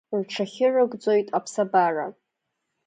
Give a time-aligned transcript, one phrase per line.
[0.19, 2.07] Рҽахьырыгӡоит аԥсабара.